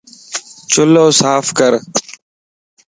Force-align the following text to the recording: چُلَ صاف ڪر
چُلَ 0.71 0.93
صاف 1.19 1.45
ڪر 1.57 1.73